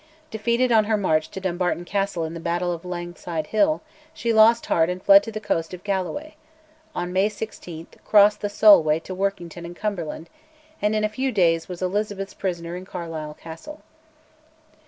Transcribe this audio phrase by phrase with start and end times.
[0.31, 3.83] Defeated on her march to Dumbarton Castle in the battle of Langside Hill,
[4.15, 6.33] she lost heart and fled to the coast of Galloway;
[6.95, 10.27] on May 16 crossed the Solway to Workington in Cumberland;
[10.81, 13.83] and in a few days was Elizabeth's prisoner in Carlisle Castle.